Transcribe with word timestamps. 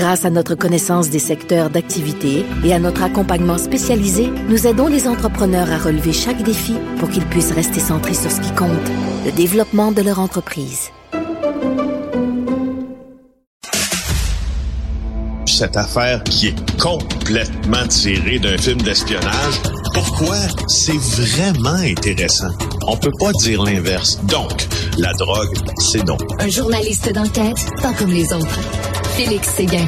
Grâce 0.00 0.24
à 0.24 0.30
notre 0.30 0.54
connaissance 0.54 1.10
des 1.10 1.18
secteurs 1.18 1.68
d'activité 1.68 2.46
et 2.64 2.72
à 2.72 2.78
notre 2.78 3.02
accompagnement 3.02 3.58
spécialisé, 3.58 4.30
nous 4.48 4.66
aidons 4.66 4.86
les 4.86 5.06
entrepreneurs 5.06 5.70
à 5.70 5.76
relever 5.76 6.14
chaque 6.14 6.42
défi 6.42 6.72
pour 6.98 7.10
qu'ils 7.10 7.26
puissent 7.26 7.52
rester 7.52 7.80
centrés 7.80 8.14
sur 8.14 8.30
ce 8.30 8.40
qui 8.40 8.50
compte, 8.54 8.70
le 9.26 9.32
développement 9.32 9.92
de 9.92 10.00
leur 10.00 10.18
entreprise. 10.18 10.88
Cette 15.44 15.76
affaire 15.76 16.24
qui 16.24 16.46
est 16.46 16.80
complètement 16.80 17.86
tirée 17.86 18.38
d'un 18.38 18.56
film 18.56 18.80
d'espionnage, 18.80 19.60
pourquoi 19.92 20.38
c'est 20.66 20.96
vraiment 20.96 21.76
intéressant? 21.76 22.48
On 22.86 22.96
peut 22.96 23.12
pas 23.20 23.32
dire 23.42 23.62
l'inverse. 23.62 24.18
Donc, 24.24 24.66
la 24.96 25.12
drogue, 25.12 25.54
c'est 25.78 26.06
donc. 26.06 26.22
Un 26.38 26.48
journaliste 26.48 27.12
d'enquête, 27.12 27.66
pas 27.82 27.92
comme 27.92 28.12
les 28.12 28.32
autres. 28.32 28.89
Félix 29.16 29.48
Séguin. 29.48 29.86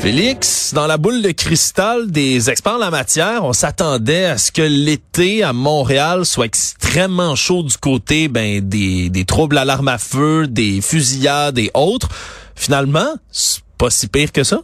Félix, 0.00 0.72
dans 0.74 0.86
la 0.86 0.96
boule 0.96 1.22
de 1.22 1.30
cristal 1.30 2.10
des 2.10 2.50
experts 2.50 2.74
en 2.74 2.78
la 2.78 2.90
matière, 2.90 3.44
on 3.44 3.52
s'attendait 3.52 4.24
à 4.24 4.38
ce 4.38 4.52
que 4.52 4.62
l'été 4.62 5.42
à 5.42 5.52
Montréal 5.52 6.24
soit 6.24 6.46
extrêmement 6.46 7.34
chaud 7.34 7.62
du 7.62 7.76
côté 7.76 8.28
ben, 8.28 8.60
des, 8.60 9.10
des 9.10 9.24
troubles 9.24 9.58
à 9.58 9.64
l'arme 9.64 9.88
à 9.88 9.98
feu, 9.98 10.46
des 10.46 10.80
fusillades 10.80 11.58
et 11.58 11.70
autres. 11.74 12.08
Finalement, 12.56 13.14
c'est 13.30 13.62
pas 13.78 13.90
si 13.90 14.08
pire 14.08 14.32
que 14.32 14.44
ça. 14.44 14.60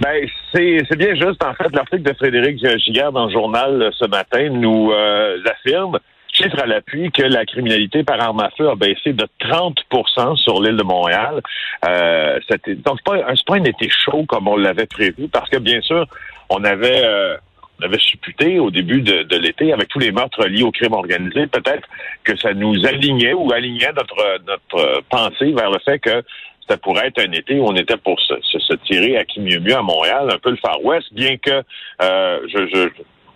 Ben, 0.00 0.26
c'est 0.52 0.96
bien 0.96 1.14
juste. 1.14 1.42
En 1.44 1.54
fait, 1.54 1.74
l'article 1.74 2.02
de 2.02 2.12
Frédéric 2.14 2.58
Giguère 2.84 3.12
dans 3.12 3.26
le 3.26 3.32
journal 3.32 3.90
ce 3.98 4.06
matin 4.06 4.48
nous 4.50 4.90
euh, 4.90 5.38
affirme, 5.46 5.98
chiffre 6.32 6.58
à 6.58 6.66
l'appui, 6.66 7.10
que 7.12 7.22
la 7.22 7.44
criminalité 7.44 8.02
par 8.02 8.20
arme 8.20 8.40
à 8.40 8.50
feu 8.56 8.68
a 8.68 8.74
baissé 8.74 9.12
de 9.12 9.26
30 9.38 9.78
sur 10.36 10.60
l'île 10.62 10.76
de 10.76 10.82
Montréal. 10.82 11.40
Euh, 11.86 12.40
donc, 12.84 12.98
c'est 13.06 13.44
pas, 13.44 13.54
un 13.54 13.64
été 13.64 13.88
chaud 13.90 14.24
comme 14.26 14.48
on 14.48 14.56
l'avait 14.56 14.86
prévu, 14.86 15.28
parce 15.28 15.48
que, 15.50 15.58
bien 15.58 15.80
sûr, 15.82 16.06
on 16.48 16.64
avait... 16.64 17.04
Euh, 17.04 17.36
on 17.80 17.86
avait 17.86 17.98
supputé 17.98 18.60
au 18.60 18.70
début 18.70 19.00
de, 19.00 19.36
l'été, 19.38 19.72
avec 19.72 19.88
tous 19.88 19.98
les 19.98 20.12
meurtres 20.12 20.46
liés 20.46 20.62
au 20.62 20.70
crime 20.70 20.92
organisé, 20.92 21.48
peut-être 21.48 21.88
que 22.22 22.36
ça 22.36 22.54
nous 22.54 22.86
alignait 22.86 23.32
ou 23.32 23.52
alignait 23.52 23.90
notre, 23.96 24.38
notre 24.46 25.02
pensée 25.08 25.50
vers 25.50 25.68
le 25.68 25.78
fait 25.84 25.98
que 25.98 26.22
ça 26.68 26.76
pourrait 26.76 27.08
être 27.08 27.18
un 27.18 27.32
été 27.32 27.58
où 27.58 27.66
on 27.66 27.74
était 27.74 27.96
pour 27.96 28.20
se, 28.20 28.34
se, 28.40 28.74
tirer 28.84 29.16
à 29.16 29.24
qui 29.24 29.40
mieux 29.40 29.58
mieux 29.58 29.74
à 29.74 29.82
Montréal, 29.82 30.28
un 30.30 30.38
peu 30.38 30.50
le 30.50 30.56
Far 30.56 30.84
West, 30.84 31.12
bien 31.12 31.36
que 31.38 31.62
euh, 32.02 32.40
je, 32.46 32.66
je 32.72 32.88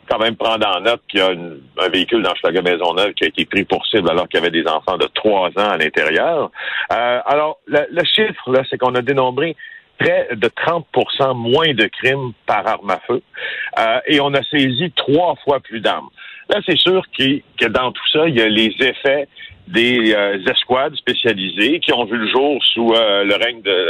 quand 0.09 0.19
même 0.19 0.37
prendre 0.37 0.67
en 0.67 0.81
note 0.81 1.01
qu'il 1.09 1.21
y 1.21 1.23
a 1.23 1.31
un 1.31 1.89
véhicule 1.89 2.23
dans 2.23 2.35
Schlager 2.35 2.63
Maisonneuve 2.63 3.13
qui 3.15 3.25
a 3.25 3.29
été 3.29 3.45
pris 3.45 3.65
pour 3.65 3.85
cible 3.87 4.11
alors 4.11 4.29
qu'il 4.29 4.41
y 4.41 4.43
avait 4.43 4.51
des 4.51 4.67
enfants 4.69 4.97
de 4.97 5.07
trois 5.15 5.49
ans 5.57 5.71
à 5.71 5.77
l'intérieur. 5.77 6.51
Euh, 6.93 7.21
alors, 7.27 7.59
le, 7.67 8.05
chiffre, 8.05 8.51
là, 8.51 8.63
c'est 8.69 8.79
qu'on 8.79 8.95
a 8.95 9.03
dénombré 9.03 9.57
près 9.99 10.29
de 10.33 10.49
30% 10.49 11.37
moins 11.37 11.73
de 11.73 11.87
crimes 11.87 12.33
par 12.47 12.67
arme 12.67 12.91
à 12.91 13.01
feu 13.07 13.23
euh, 13.79 14.01
et 14.07 14.21
on 14.21 14.33
a 14.35 14.43
saisi 14.43 14.93
trois 14.95 15.37
fois 15.45 15.61
plus 15.61 15.81
d'armes. 15.81 16.09
Là, 16.49 16.61
c'est 16.65 16.79
sûr 16.79 17.03
que 17.19 17.67
dans 17.67 17.93
tout 17.93 18.09
ça, 18.13 18.29
il 18.29 18.37
y 18.37 18.41
a 18.41 18.49
les 18.49 18.75
effets 18.81 19.27
des 19.67 20.15
euh, 20.15 20.39
escouades 20.47 20.95
spécialisées 20.95 21.81
qui 21.81 21.93
ont 21.93 22.05
vu 22.05 22.17
le 22.17 22.29
jour 22.29 22.63
sous 22.65 22.93
euh, 22.93 23.25
le 23.25 23.35
règne 23.35 23.63
de 23.63 23.87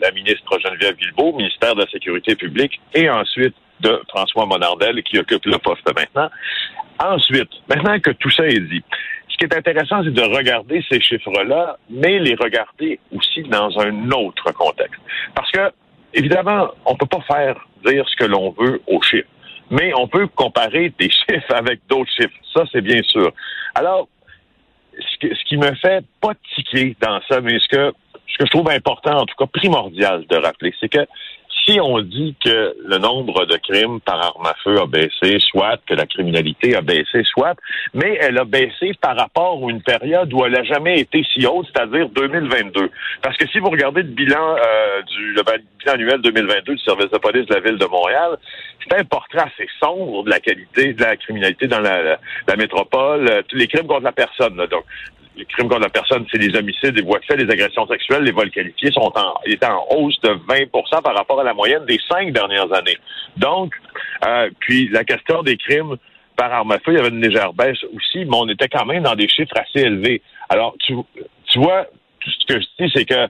la, 0.00 0.10
ministre 0.10 0.58
Geneviève 0.58 0.96
Guilbeault, 0.96 1.32
ministère 1.36 1.74
de 1.74 1.82
la 1.82 1.90
Sécurité 1.90 2.34
publique, 2.34 2.80
et 2.94 3.08
ensuite 3.08 3.54
de 3.82 4.02
François 4.08 4.46
Monardel, 4.46 5.02
qui 5.02 5.18
occupe 5.18 5.44
le 5.44 5.58
poste 5.58 5.86
maintenant. 5.94 6.30
Ensuite, 6.98 7.50
maintenant 7.68 7.98
que 8.00 8.10
tout 8.12 8.30
ça 8.30 8.46
est 8.46 8.60
dit, 8.60 8.82
ce 9.28 9.36
qui 9.36 9.44
est 9.44 9.56
intéressant, 9.56 10.02
c'est 10.04 10.12
de 10.12 10.22
regarder 10.22 10.84
ces 10.90 11.00
chiffres-là, 11.00 11.76
mais 11.90 12.18
les 12.18 12.34
regarder 12.34 13.00
aussi 13.14 13.42
dans 13.42 13.78
un 13.80 14.10
autre 14.10 14.52
contexte. 14.52 15.00
Parce 15.34 15.50
que, 15.50 15.72
évidemment, 16.14 16.70
on 16.86 16.94
peut 16.94 17.06
pas 17.06 17.22
faire 17.22 17.56
dire 17.84 18.08
ce 18.08 18.16
que 18.16 18.24
l'on 18.24 18.54
veut 18.58 18.80
aux 18.86 19.02
chiffres 19.02 19.28
mais 19.72 19.90
on 19.96 20.06
peut 20.06 20.28
comparer 20.28 20.92
des 20.98 21.10
chiffres 21.10 21.54
avec 21.54 21.80
d'autres 21.88 22.12
chiffres. 22.12 22.36
Ça, 22.54 22.64
c'est 22.70 22.82
bien 22.82 23.02
sûr. 23.02 23.32
Alors, 23.74 24.06
ce, 24.98 25.44
qui 25.48 25.56
me 25.56 25.74
fait 25.76 26.04
pas 26.20 26.34
tiquer 26.54 26.94
dans 27.00 27.20
ça, 27.28 27.40
mais 27.40 27.58
ce 27.58 27.68
que 27.68 27.92
je 28.38 28.44
trouve 28.46 28.70
important, 28.70 29.18
en 29.18 29.24
tout 29.24 29.34
cas 29.36 29.46
primordial 29.46 30.26
de 30.26 30.36
rappeler, 30.36 30.74
c'est 30.78 30.90
que 30.90 31.06
si 31.64 31.80
on 31.80 32.00
dit 32.00 32.34
que 32.44 32.74
le 32.84 32.98
nombre 32.98 33.46
de 33.46 33.56
crimes 33.56 34.00
par 34.00 34.20
arme 34.20 34.46
à 34.46 34.54
feu 34.64 34.80
a 34.80 34.86
baissé, 34.86 35.38
soit 35.38 35.78
que 35.86 35.94
la 35.94 36.06
criminalité 36.06 36.74
a 36.74 36.80
baissé, 36.80 37.22
soit, 37.24 37.56
mais 37.94 38.18
elle 38.20 38.38
a 38.38 38.44
baissé 38.44 38.92
par 39.00 39.16
rapport 39.16 39.58
à 39.62 39.70
une 39.70 39.82
période 39.82 40.32
où 40.32 40.44
elle 40.44 40.52
n'a 40.52 40.64
jamais 40.64 41.00
été 41.00 41.24
si 41.32 41.46
haute, 41.46 41.66
c'est-à-dire 41.72 42.08
2022. 42.10 42.90
Parce 43.22 43.36
que 43.36 43.46
si 43.48 43.58
vous 43.58 43.70
regardez 43.70 44.02
le 44.02 44.08
bilan 44.08 44.56
euh, 44.56 45.02
du 45.02 45.34
le 45.34 45.42
bilan 45.42 45.92
annuel 45.94 46.20
2022 46.20 46.74
du 46.74 46.82
service 46.82 47.10
de 47.10 47.18
police 47.18 47.46
de 47.46 47.54
la 47.54 47.60
ville 47.60 47.78
de 47.78 47.86
Montréal, 47.86 48.36
c'est 48.82 48.98
un 48.98 49.04
portrait 49.04 49.40
assez 49.42 49.68
sombre 49.80 50.24
de 50.24 50.30
la 50.30 50.40
qualité 50.40 50.92
de 50.92 51.02
la 51.02 51.16
criminalité 51.16 51.66
dans 51.66 51.80
la, 51.80 52.18
la, 52.46 52.56
métropole, 52.56 53.28
euh, 53.28 53.42
tous 53.48 53.56
les 53.56 53.68
crimes 53.68 53.86
contre 53.86 54.02
la 54.02 54.12
personne. 54.12 54.56
Donc, 54.56 54.84
les 55.36 55.44
crimes 55.46 55.68
contre 55.68 55.80
la 55.80 55.88
personne, 55.88 56.26
c'est 56.30 56.38
les 56.38 56.54
homicides, 56.56 56.96
les 56.96 57.02
voies 57.02 57.18
de 57.18 57.24
fait, 57.24 57.36
les 57.36 57.50
agressions 57.50 57.86
sexuelles, 57.86 58.22
les 58.22 58.32
vols 58.32 58.50
qualifiés 58.50 58.90
sont 58.92 59.12
en, 59.14 59.34
étaient 59.46 59.66
en 59.66 59.84
hausse 59.90 60.20
de 60.20 60.30
20 60.48 61.02
par 61.02 61.14
rapport 61.14 61.40
à 61.40 61.44
la 61.44 61.54
moyenne 61.54 61.84
des 61.86 61.98
cinq 62.08 62.32
dernières 62.32 62.72
années. 62.72 62.98
Donc, 63.36 63.74
euh, 64.26 64.50
puis 64.60 64.88
la 64.88 65.04
question 65.04 65.42
des 65.42 65.56
crimes 65.56 65.96
par 66.36 66.52
arme 66.52 66.72
à 66.72 66.78
feu, 66.78 66.92
il 66.92 66.96
y 66.96 66.98
avait 66.98 67.08
une 67.08 67.22
légère 67.22 67.52
baisse 67.52 67.82
aussi, 67.94 68.24
mais 68.24 68.36
on 68.36 68.48
était 68.48 68.68
quand 68.68 68.84
même 68.84 69.02
dans 69.02 69.14
des 69.14 69.28
chiffres 69.28 69.54
assez 69.56 69.86
élevés. 69.86 70.22
Alors, 70.48 70.74
tu, 70.80 70.94
tu 71.46 71.58
vois, 71.58 71.86
ce 72.24 72.46
que 72.46 72.60
je 72.60 72.84
dis, 72.84 72.92
c'est 72.94 73.04
que 73.04 73.28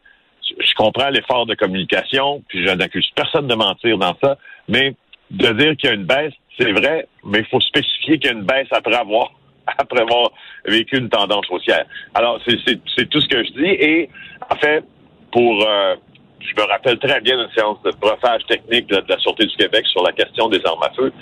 je 0.58 0.74
comprends 0.74 1.08
l'effort 1.08 1.46
de 1.46 1.54
communication, 1.54 2.42
puis 2.48 2.66
je 2.66 2.72
n'accuse 2.72 3.08
personne 3.14 3.46
de 3.46 3.54
mentir 3.54 3.98
dans 3.98 4.16
ça, 4.22 4.36
mais 4.69 4.94
de 5.30 5.52
dire 5.52 5.76
qu'il 5.76 5.88
y 5.88 5.92
a 5.92 5.94
une 5.94 6.04
baisse, 6.04 6.34
c'est 6.58 6.72
vrai, 6.72 7.06
mais 7.24 7.38
il 7.40 7.46
faut 7.46 7.60
spécifier 7.60 8.19
qu'il 8.19 8.30
y 8.30 8.34
a 8.34 8.36
une 8.36 8.44
baisse 8.44 8.69
après 8.70 8.94
avoir 8.94 9.32
après 9.78 10.00
avoir 10.00 10.30
vécu 10.64 10.98
une 10.98 11.08
tendance 11.08 11.46
haussière. 11.50 11.84
Alors, 12.14 12.40
c'est 12.46 13.08
tout 13.08 13.20
ce 13.20 13.28
que 13.28 13.44
je 13.44 13.52
dis. 13.52 13.70
Et, 13.70 14.10
en 14.50 14.56
fait, 14.56 14.84
pour... 15.30 15.66
Euh, 15.66 15.96
je 16.40 16.60
me 16.60 16.66
rappelle 16.66 16.98
très 16.98 17.20
bien 17.20 17.36
d'une 17.36 17.52
séance 17.54 17.80
de 17.84 17.92
profage 17.92 18.44
technique 18.48 18.88
de, 18.88 19.02
la 19.08 19.18
Sûreté 19.18 19.46
du 19.46 19.56
Québec 19.56 19.86
sur 19.86 20.02
la 20.02 20.10
question 20.10 20.48
des 20.48 20.60
armes 20.64 20.82
à 20.82 20.90
feu. 20.90 21.12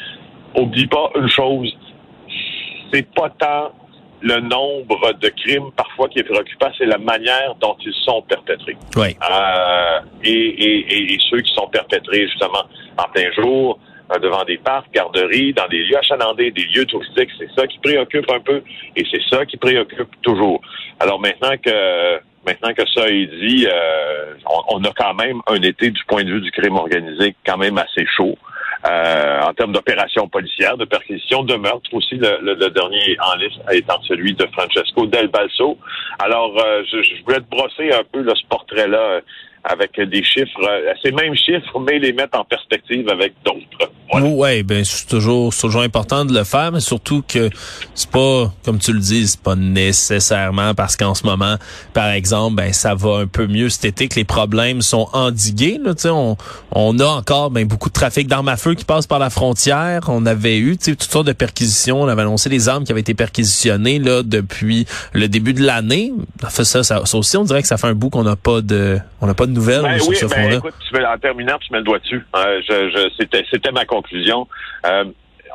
Oublie 0.57 0.87
pas 0.87 1.11
une 1.15 1.29
chose, 1.29 1.77
c'est 2.91 3.07
pas 3.15 3.29
tant 3.39 3.73
le 4.23 4.41
nombre 4.41 5.13
de 5.21 5.29
crimes 5.29 5.71
parfois 5.77 6.09
qui 6.09 6.19
est 6.19 6.25
préoccupant, 6.25 6.69
c'est 6.77 6.87
la 6.87 6.99
manière 6.99 7.55
dont 7.61 7.77
ils 7.85 7.95
sont 8.05 8.23
perpétrés. 8.23 8.77
Oui. 8.97 9.17
Euh, 9.31 10.01
et, 10.23 10.31
et, 10.31 11.15
et, 11.15 11.19
ceux 11.31 11.41
qui 11.41 11.53
sont 11.55 11.69
perpétrés 11.69 12.27
justement 12.29 12.65
en 12.99 13.05
plein 13.13 13.31
jour, 13.33 13.79
devant 14.19 14.45
des 14.45 14.59
parcs, 14.59 14.91
garderies, 14.93 15.53
dans 15.53 15.69
des 15.69 15.85
lieux 15.85 15.97
achalandés, 15.99 16.51
des 16.51 16.65
lieux 16.75 16.87
touristiques. 16.87 17.31
C'est 17.39 17.51
ça 17.55 17.67
qui 17.67 17.79
préoccupe 17.79 18.31
un 18.31 18.41
peu 18.41 18.63
et 18.97 19.05
c'est 19.11 19.23
ça 19.31 19.47
qui 19.47 19.57
préoccupe 19.57 20.09
toujours. 20.23 20.61
Alors 20.99 21.21
maintenant 21.21 21.57
que 21.65 22.21
maintenant 22.47 22.73
que 22.75 22.89
ça 22.95 23.07
est 23.09 23.27
dit, 23.27 23.67
euh, 23.71 24.35
on, 24.69 24.83
a 24.85 24.93
quand 24.97 25.15
même 25.15 25.41
un 25.47 25.61
été 25.63 25.91
du 25.91 26.03
point 26.05 26.25
de 26.25 26.31
vue 26.31 26.41
du 26.41 26.51
crime 26.51 26.77
organisé 26.77 27.35
quand 27.47 27.59
même 27.59 27.79
assez 27.79 28.07
chaud. 28.17 28.37
Euh, 28.91 29.43
en 29.43 29.53
termes 29.53 29.73
d'opérations 29.73 30.27
policières, 30.27 30.79
de 30.79 30.87
perquisitions, 30.87 31.43
de 31.43 31.55
meurtres 31.55 31.93
aussi. 31.93 32.17
Le, 32.17 32.71
dernier 32.71 33.15
en 33.21 33.37
liste 33.37 33.61
étant 33.71 34.01
celui 34.09 34.33
de 34.33 34.47
Francesco 34.55 35.05
Del 35.05 35.29
Balso. 35.29 35.77
Alors, 36.19 36.57
je, 36.91 37.03
je 37.03 37.23
voulais 37.23 37.41
te 37.41 37.51
brosser 37.51 37.93
un 37.93 38.05
peu 38.11 38.25
ce 38.25 38.47
portrait-là 38.49 39.21
avec 39.65 40.01
des 40.01 40.23
chiffres, 40.23 40.61
euh, 40.63 40.93
ces 41.03 41.13
mêmes 41.13 41.35
chiffres, 41.35 41.79
mais 41.81 41.99
les 41.99 42.13
mettre 42.13 42.39
en 42.39 42.45
perspective 42.45 43.09
avec 43.09 43.35
d'autres. 43.45 43.93
Oui, 44.13 44.23
ouais, 44.23 44.63
ben 44.63 44.85
c'est 44.85 45.07
toujours, 45.07 45.55
toujours 45.55 45.83
important 45.83 46.25
de 46.25 46.35
le 46.35 46.45
faire, 46.45 46.73
mais 46.73 46.81
surtout 46.81 47.23
que 47.27 47.49
c'est 47.95 48.11
pas, 48.11 48.53
comme 48.65 48.79
tu 48.79 48.93
le 48.93 48.99
dis, 48.99 49.29
c'est 49.29 49.41
pas 49.41 49.55
nécessairement 49.55 50.75
parce 50.75 50.97
qu'en 50.97 51.15
ce 51.15 51.25
moment, 51.25 51.57
par 51.95 52.09
exemple, 52.09 52.57
ben 52.57 52.73
ça 52.73 52.95
va 52.95 53.19
un 53.19 53.27
peu 53.27 53.47
mieux 53.47 53.69
cet 53.69 53.85
été 53.85 54.09
que 54.09 54.17
les 54.17 54.25
problèmes 54.25 54.83
sont 54.83 55.09
endigués. 55.13 55.79
Là, 55.83 55.93
on, 56.11 56.37
on 56.73 56.99
a 56.99 57.07
encore 57.07 57.51
ben, 57.51 57.67
beaucoup 57.67 57.89
de 57.89 57.95
trafic 57.95 58.27
d'armes 58.27 58.49
à 58.49 58.57
feu 58.57 58.75
qui 58.75 58.85
passe 58.85 59.07
par 59.07 59.19
la 59.19 59.31
frontière. 59.31 60.01
On 60.09 60.27
avait 60.27 60.59
eu 60.59 60.77
toutes 60.77 61.03
sortes 61.03 61.27
de 61.27 61.33
perquisitions. 61.33 62.03
On 62.03 62.09
avait 62.09 62.23
annoncé 62.23 62.49
les 62.49 62.69
armes 62.69 62.85
qui 62.85 62.93
avaient 62.93 63.01
été 63.01 63.15
perquisitionnées 63.15 63.99
là 63.99 64.23
depuis 64.23 64.87
le 65.13 65.29
début 65.29 65.55
de 65.55 65.63
l'année. 65.63 66.13
Ça, 66.49 66.65
ça, 66.65 66.83
ça, 66.83 67.19
aussi, 67.19 67.37
on 67.37 67.45
dirait 67.45 67.63
que 67.63 67.69
ça 67.69 67.77
fait 67.77 67.87
un 67.87 67.95
bout 67.95 68.11
qu'on 68.11 68.25
n'a 68.25 68.37
pas 68.37 68.61
de, 68.61 68.99
on 69.21 69.27
n'a 69.27 69.35
pas 69.35 69.47
de 69.47 69.50
nouvelles 69.51 69.83
ben 69.83 69.99
sur 69.99 70.15
ce 70.15 70.35
ben, 70.35 70.53
Écoute, 70.53 70.75
en 70.95 71.19
terminant, 71.19 71.59
tu 71.59 71.73
mets 71.73 71.79
le 71.79 71.85
doigt 71.85 71.99
dessus. 71.99 72.25
Euh, 72.37 72.61
je, 72.69 72.91
je, 72.91 73.11
c'était, 73.19 73.45
c'était 73.51 73.73
ma 73.73 73.85
conclusion. 73.85 74.47
Euh, 74.87 75.05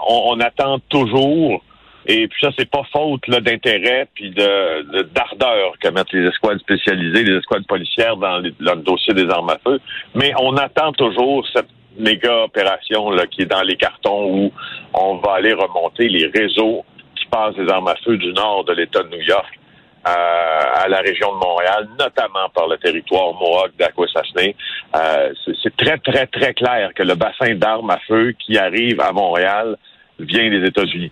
on, 0.07 0.39
attend 0.39 0.80
toujours, 0.89 1.63
et 2.06 2.27
puis 2.27 2.39
ça, 2.42 2.51
c'est 2.57 2.69
pas 2.69 2.83
faute 2.92 3.27
là, 3.27 3.39
d'intérêt 3.39 4.07
puis 4.13 4.30
de, 4.30 5.01
d'ardeur 5.13 5.74
que 5.80 5.88
mettent 5.89 6.12
les 6.12 6.27
escouades 6.27 6.59
spécialisées, 6.59 7.24
les 7.24 7.38
escouades 7.38 7.65
policières 7.65 8.18
dans, 8.18 8.39
le 8.39 8.75
dossier 8.81 9.13
des 9.13 9.30
armes 9.30 9.50
à 9.50 9.57
feu, 9.63 9.80
mais 10.13 10.33
on 10.39 10.56
attend 10.57 10.91
toujours 10.91 11.48
cette 11.53 11.69
méga 11.98 12.44
opération 12.44 13.09
là, 13.12 13.25
qui 13.25 13.44
est 13.44 13.45
dans 13.45 13.62
les 13.62 13.77
cartons 13.77 14.30
où 14.30 14.51
on 14.94 15.15
va 15.15 15.36
aller 15.36 15.53
remonter 15.53 16.09
les 16.09 16.27
réseaux 16.27 16.83
qui 17.15 17.25
passent 17.27 17.56
des 17.56 17.69
armes 17.69 17.88
à 17.88 17.95
feu 18.03 18.18
du 18.18 18.33
nord 18.33 18.65
de 18.65 18.74
l'État 18.74 19.01
de 19.03 19.09
New 19.09 19.21
York 19.21 19.59
à 20.06 20.88
la 20.88 21.00
région 21.00 21.34
de 21.34 21.40
Montréal, 21.40 21.88
notamment 22.00 22.48
par 22.54 22.68
le 22.68 22.78
territoire 22.78 23.34
Mohawk 23.34 23.72
d'Aquasasne. 23.78 24.54
Euh, 24.96 25.34
c'est 25.63 25.75
très, 25.75 25.98
très, 25.98 26.28
très 26.28 26.54
clair 26.54 26.92
que 26.94 27.04
le 27.04 27.16
bassin 27.16 27.56
d'armes 27.56 27.90
à 27.90 28.00
feu 28.07 28.34
qui 28.34 28.57
arrive 28.57 29.02
à 29.02 29.12
Montréal 29.12 29.78
vient 30.19 30.50
des 30.50 30.66
États-Unis. 30.68 31.12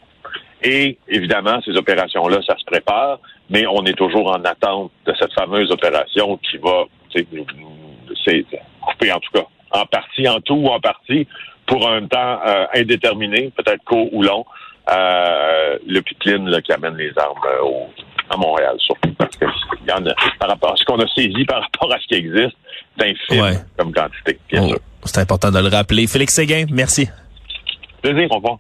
Et 0.62 0.98
évidemment, 1.10 1.60
ces 1.66 1.76
opérations-là, 1.76 2.40
ça 2.48 2.56
se 2.58 2.64
prépare, 2.66 3.20
mais 3.50 3.66
on 3.68 3.84
est 3.86 3.98
toujours 3.98 4.30
en 4.30 4.44
attente 4.46 4.92
de 5.06 5.14
cette 5.20 5.34
fameuse 5.34 5.72
opération 5.72 6.38
qui 6.38 6.58
va, 6.58 6.86
c'est 7.14 7.28
couper 8.82 9.12
en 9.12 9.20
tout 9.20 9.32
cas, 9.34 9.46
en 9.72 9.86
partie, 9.86 10.28
en 10.30 10.40
tout 10.40 10.56
ou 10.56 10.68
en 10.68 10.80
partie, 10.80 11.28
pour 11.66 11.90
un 11.90 12.06
temps 12.08 12.40
euh, 12.46 12.66
indéterminé, 12.76 13.52
peut-être 13.56 13.84
court 13.84 14.14
ou 14.14 14.24
long, 14.24 14.46
euh, 14.90 15.78
le 15.86 16.02
pipeline 16.02 16.62
qui 16.62 16.72
amène 16.72 16.96
les 16.96 17.12
armes 17.18 17.40
euh, 17.46 17.64
au, 17.64 17.88
à 18.34 18.38
Montréal, 18.38 18.76
surtout 18.80 19.14
parce 19.18 19.36
que 19.36 19.46
y 19.88 19.92
en 19.92 20.06
a, 20.06 20.14
par 20.40 20.50
rapport 20.50 20.74
à 20.74 20.76
ce 20.76 20.84
qu'on 20.86 21.00
a 21.00 21.08
saisi 21.08 21.46
par 21.46 21.62
rapport 21.62 21.94
à 21.94 22.00
ce 22.00 22.08
qui 22.08 22.16
existe, 22.16 22.56
c'est 22.98 23.10
infime 23.10 23.60
comme 23.78 23.94
quantité, 23.94 24.40
bien 24.50 24.64
oh, 24.64 24.68
sûr. 24.70 24.80
C'est 25.06 25.20
important 25.20 25.52
de 25.52 25.60
le 25.60 25.68
rappeler. 25.68 26.08
Félix 26.08 26.34
Séguin, 26.34 26.66
merci. 26.72 27.10
Plaisir, 28.02 28.28
au 28.32 28.36
revoir. 28.36 28.60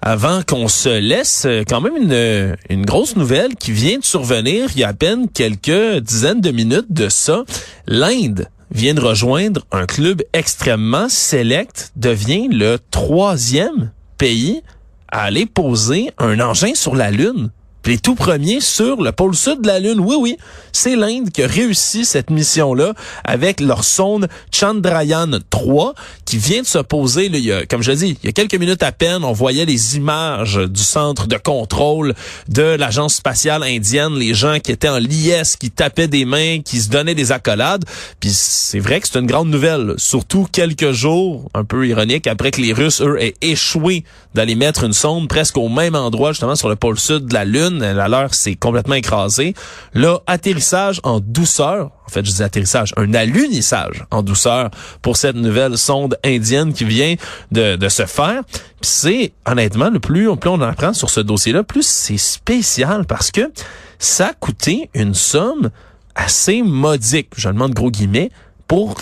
Avant 0.00 0.42
qu'on 0.42 0.68
se 0.68 1.00
laisse, 1.00 1.46
euh, 1.46 1.62
quand 1.66 1.80
même 1.80 1.96
une, 1.96 2.56
une 2.68 2.84
grosse 2.84 3.16
nouvelle 3.16 3.54
qui 3.54 3.72
vient 3.72 3.98
de 3.98 4.04
survenir 4.04 4.68
il 4.74 4.80
y 4.80 4.84
a 4.84 4.88
à 4.88 4.92
peine 4.92 5.28
quelques 5.30 6.00
dizaines 6.00 6.42
de 6.42 6.50
minutes 6.50 6.92
de 6.92 7.08
ça. 7.08 7.44
L'Inde 7.86 8.48
vient 8.70 8.92
de 8.92 9.00
rejoindre 9.00 9.62
un 9.72 9.86
club 9.86 10.22
extrêmement 10.32 11.08
sélect, 11.08 11.92
devient 11.96 12.48
le 12.50 12.78
troisième 12.90 13.92
pays 14.18 14.62
à 15.08 15.22
aller 15.22 15.46
poser 15.46 16.10
un 16.18 16.40
engin 16.40 16.74
sur 16.74 16.94
la 16.96 17.10
Lune 17.10 17.50
les 17.86 17.98
tout 17.98 18.14
premiers 18.14 18.60
sur 18.60 19.02
le 19.02 19.12
pôle 19.12 19.34
sud 19.34 19.60
de 19.60 19.66
la 19.66 19.78
Lune. 19.78 20.00
Oui, 20.00 20.16
oui, 20.18 20.36
c'est 20.72 20.96
l'Inde 20.96 21.30
qui 21.30 21.42
a 21.42 21.46
réussi 21.46 22.04
cette 22.04 22.30
mission-là 22.30 22.94
avec 23.24 23.60
leur 23.60 23.84
sonde 23.84 24.28
Chandrayaan 24.50 25.38
3 25.50 25.94
qui 26.24 26.38
vient 26.38 26.62
de 26.62 26.66
se 26.66 26.78
poser, 26.78 27.28
là, 27.28 27.38
il 27.38 27.44
y 27.44 27.52
a, 27.52 27.66
comme 27.66 27.82
je 27.82 27.92
dit, 27.92 28.18
il 28.22 28.26
y 28.26 28.28
a 28.28 28.32
quelques 28.32 28.54
minutes 28.54 28.82
à 28.82 28.92
peine, 28.92 29.24
on 29.24 29.32
voyait 29.32 29.64
les 29.64 29.96
images 29.96 30.56
du 30.56 30.82
centre 30.82 31.26
de 31.26 31.36
contrôle 31.36 32.14
de 32.48 32.62
l'agence 32.62 33.16
spatiale 33.16 33.62
indienne, 33.62 34.14
les 34.14 34.34
gens 34.34 34.58
qui 34.60 34.72
étaient 34.72 34.88
en 34.88 34.98
liesse, 34.98 35.56
qui 35.56 35.70
tapaient 35.70 36.08
des 36.08 36.24
mains, 36.24 36.60
qui 36.60 36.80
se 36.80 36.88
donnaient 36.88 37.14
des 37.14 37.32
accolades. 37.32 37.84
Puis 38.20 38.30
c'est 38.32 38.78
vrai 38.78 39.00
que 39.00 39.08
c'est 39.08 39.18
une 39.18 39.26
grande 39.26 39.48
nouvelle, 39.48 39.94
surtout 39.98 40.46
quelques 40.50 40.92
jours, 40.92 41.50
un 41.54 41.64
peu 41.64 41.86
ironique, 41.86 42.26
après 42.26 42.50
que 42.50 42.60
les 42.60 42.72
Russes, 42.72 43.00
eux, 43.02 43.20
aient 43.20 43.34
échoué 43.42 44.04
d'aller 44.34 44.54
mettre 44.54 44.84
une 44.84 44.92
sonde 44.92 45.28
presque 45.28 45.56
au 45.56 45.68
même 45.68 45.94
endroit, 45.94 46.32
justement 46.32 46.56
sur 46.56 46.68
le 46.68 46.76
pôle 46.76 46.98
sud 46.98 47.26
de 47.26 47.34
la 47.34 47.44
Lune 47.44 47.73
la 47.80 48.08
leur 48.08 48.34
s'est 48.34 48.54
complètement 48.54 48.94
écrasée. 48.94 49.54
Là, 49.94 50.18
atterrissage 50.26 51.00
en 51.02 51.20
douceur. 51.20 51.90
En 52.06 52.10
fait, 52.10 52.24
je 52.24 52.32
dis 52.32 52.42
atterrissage, 52.42 52.92
un 52.96 53.14
alunissage 53.14 54.04
en 54.10 54.22
douceur 54.22 54.70
pour 55.02 55.16
cette 55.16 55.36
nouvelle 55.36 55.78
sonde 55.78 56.18
indienne 56.24 56.72
qui 56.72 56.84
vient 56.84 57.14
de, 57.52 57.88
se 57.88 58.06
faire. 58.06 58.42
C'est 58.80 59.32
honnêtement 59.46 59.90
le 59.90 60.00
plus, 60.00 60.34
plus 60.36 60.50
on 60.50 60.54
en 60.54 60.62
apprend 60.62 60.92
sur 60.92 61.10
ce 61.10 61.20
dossier-là, 61.20 61.62
plus 61.62 61.86
c'est 61.86 62.18
spécial 62.18 63.04
parce 63.06 63.30
que 63.30 63.52
ça 63.98 64.28
a 64.28 64.32
coûté 64.34 64.90
une 64.94 65.14
somme 65.14 65.70
assez 66.14 66.62
modique, 66.62 67.30
je 67.36 67.48
demande 67.48 67.72
gros 67.72 67.90
guillemets, 67.90 68.30
pour 68.68 68.96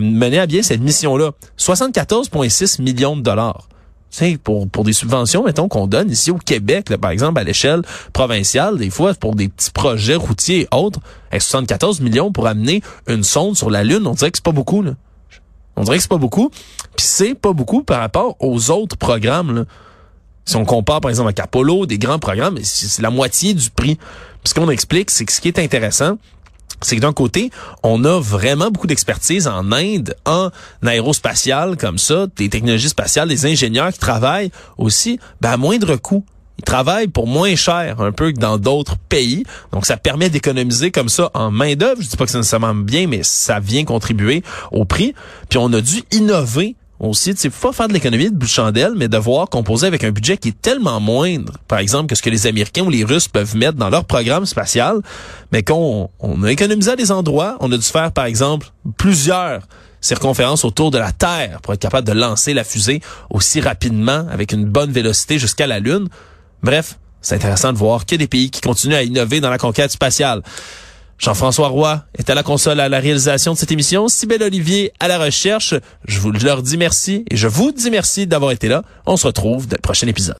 mener 0.00 0.38
à 0.38 0.46
bien 0.46 0.62
cette 0.62 0.80
mission-là. 0.80 1.32
74,6 1.58 2.82
millions 2.82 3.16
de 3.16 3.22
dollars 3.22 3.68
pour, 4.42 4.68
pour 4.68 4.84
des 4.84 4.92
subventions, 4.92 5.44
mettons, 5.44 5.68
qu'on 5.68 5.86
donne 5.86 6.10
ici 6.10 6.30
au 6.30 6.38
Québec, 6.38 6.94
par 7.00 7.10
exemple, 7.10 7.38
à 7.40 7.44
l'échelle 7.44 7.82
provinciale, 8.12 8.78
des 8.78 8.90
fois, 8.90 9.14
pour 9.14 9.34
des 9.34 9.48
petits 9.48 9.70
projets 9.70 10.16
routiers 10.16 10.62
et 10.62 10.68
autres, 10.74 11.00
avec 11.30 11.42
74 11.42 12.00
millions 12.00 12.32
pour 12.32 12.46
amener 12.46 12.82
une 13.06 13.22
sonde 13.22 13.56
sur 13.56 13.70
la 13.70 13.84
Lune, 13.84 14.06
on 14.06 14.14
dirait 14.14 14.30
que 14.30 14.38
c'est 14.38 14.44
pas 14.44 14.52
beaucoup, 14.52 14.82
là. 14.82 14.92
On 15.76 15.84
dirait 15.84 15.96
que 15.96 16.02
c'est 16.02 16.10
pas 16.10 16.18
beaucoup. 16.18 16.50
Puis 16.50 17.06
c'est 17.06 17.34
pas 17.34 17.52
beaucoup 17.52 17.82
par 17.82 18.00
rapport 18.00 18.36
aux 18.40 18.70
autres 18.70 18.96
programmes, 18.96 19.54
là. 19.54 19.64
Si 20.44 20.56
on 20.56 20.64
compare, 20.64 21.00
par 21.00 21.10
exemple, 21.10 21.28
avec 21.28 21.38
Apollo, 21.38 21.86
des 21.86 21.98
grands 21.98 22.18
programmes, 22.18 22.58
c'est 22.62 23.02
la 23.02 23.10
moitié 23.10 23.54
du 23.54 23.70
prix. 23.70 23.96
Puis 23.96 24.48
ce 24.48 24.54
qu'on 24.54 24.68
explique, 24.70 25.10
c'est 25.10 25.24
que 25.24 25.32
ce 25.32 25.40
qui 25.40 25.48
est 25.48 25.58
intéressant, 25.60 26.18
c'est 26.82 26.96
que 26.96 27.00
d'un 27.00 27.12
côté, 27.12 27.50
on 27.82 28.04
a 28.04 28.20
vraiment 28.20 28.70
beaucoup 28.70 28.86
d'expertise 28.86 29.48
en 29.48 29.72
Inde, 29.72 30.14
en 30.24 30.50
aérospatial 30.84 31.76
comme 31.76 31.98
ça, 31.98 32.26
des 32.36 32.48
technologies 32.48 32.88
spatiales, 32.88 33.28
des 33.28 33.46
ingénieurs 33.46 33.92
qui 33.92 33.98
travaillent 33.98 34.50
aussi 34.78 35.18
ben, 35.40 35.52
à 35.52 35.56
moindre 35.56 35.96
coût. 35.96 36.24
Ils 36.58 36.64
travaillent 36.64 37.08
pour 37.08 37.26
moins 37.26 37.56
cher 37.56 38.02
un 38.02 38.12
peu 38.12 38.32
que 38.32 38.38
dans 38.38 38.58
d'autres 38.58 38.98
pays. 39.08 39.44
Donc, 39.72 39.86
ça 39.86 39.96
permet 39.96 40.28
d'économiser 40.28 40.90
comme 40.90 41.08
ça 41.08 41.30
en 41.32 41.50
main-d'œuvre. 41.50 42.02
Je 42.02 42.08
dis 42.08 42.16
pas 42.18 42.26
que 42.26 42.30
c'est 42.30 42.36
nécessairement 42.36 42.74
bien, 42.74 43.06
mais 43.06 43.22
ça 43.22 43.60
vient 43.60 43.84
contribuer 43.86 44.42
au 44.70 44.84
prix. 44.84 45.14
Puis, 45.48 45.58
on 45.58 45.72
a 45.72 45.80
dû 45.80 46.02
innover 46.12 46.76
aussi, 47.00 47.34
tu 47.34 47.40
sais, 47.40 47.50
pas 47.50 47.72
faire 47.72 47.88
de 47.88 47.94
l'économie 47.94 48.30
de 48.30 48.36
bout 48.36 48.46
de 48.46 48.50
chandelle, 48.50 48.92
mais 48.94 49.08
devoir 49.08 49.48
composer 49.48 49.86
avec 49.86 50.04
un 50.04 50.10
budget 50.10 50.36
qui 50.36 50.48
est 50.48 50.60
tellement 50.60 51.00
moindre, 51.00 51.54
par 51.66 51.78
exemple, 51.78 52.08
que 52.08 52.14
ce 52.14 52.22
que 52.22 52.30
les 52.30 52.46
Américains 52.46 52.84
ou 52.84 52.90
les 52.90 53.04
Russes 53.04 53.26
peuvent 53.26 53.56
mettre 53.56 53.78
dans 53.78 53.88
leur 53.88 54.04
programme 54.04 54.44
spatial, 54.44 55.00
mais 55.50 55.62
qu'on 55.62 56.10
on 56.20 56.42
a 56.42 56.52
économisé 56.52 56.90
à 56.90 56.96
des 56.96 57.10
endroits, 57.10 57.56
on 57.60 57.72
a 57.72 57.76
dû 57.76 57.82
faire, 57.82 58.12
par 58.12 58.26
exemple, 58.26 58.68
plusieurs 58.98 59.62
circonférences 60.02 60.64
autour 60.64 60.90
de 60.90 60.98
la 60.98 61.12
Terre 61.12 61.60
pour 61.62 61.74
être 61.74 61.80
capable 61.80 62.06
de 62.06 62.12
lancer 62.12 62.54
la 62.54 62.64
fusée 62.64 63.00
aussi 63.30 63.60
rapidement, 63.60 64.26
avec 64.30 64.52
une 64.52 64.66
bonne 64.66 64.92
vélocité 64.92 65.38
jusqu'à 65.38 65.66
la 65.66 65.78
Lune. 65.78 66.08
Bref, 66.62 66.98
c'est 67.22 67.34
intéressant 67.34 67.72
de 67.72 67.78
voir 67.78 68.04
qu'il 68.04 68.16
y 68.16 68.20
a 68.20 68.24
des 68.24 68.28
pays 68.28 68.50
qui 68.50 68.60
continuent 68.60 68.94
à 68.94 69.02
innover 69.02 69.40
dans 69.40 69.50
la 69.50 69.58
conquête 69.58 69.90
spatiale. 69.90 70.42
Jean-François 71.20 71.68
Roy 71.68 72.02
est 72.16 72.30
à 72.30 72.34
la 72.34 72.42
console 72.42 72.80
à 72.80 72.88
la 72.88 72.98
réalisation 72.98 73.52
de 73.52 73.58
cette 73.58 73.70
émission. 73.70 74.08
Sybelle 74.08 74.42
Olivier 74.42 74.92
à 75.00 75.06
la 75.06 75.18
recherche. 75.18 75.74
Je 76.08 76.18
vous 76.18 76.32
leur 76.32 76.62
dis 76.62 76.78
merci 76.78 77.26
et 77.30 77.36
je 77.36 77.46
vous 77.46 77.72
dis 77.72 77.90
merci 77.90 78.26
d'avoir 78.26 78.52
été 78.52 78.68
là. 78.68 78.82
On 79.04 79.18
se 79.18 79.26
retrouve 79.26 79.68
dans 79.68 79.76
le 79.76 79.82
prochain 79.82 80.06
épisode. 80.06 80.38